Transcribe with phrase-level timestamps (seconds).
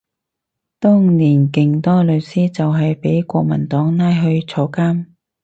[0.79, 5.05] 當年勁多律師就係畀國民黨拉去坐監